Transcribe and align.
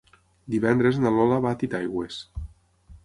Divendres 0.53 0.97
na 1.03 1.11
Lola 1.17 1.39
va 1.45 1.53
a 1.57 1.59
Titaigües. 1.65 2.19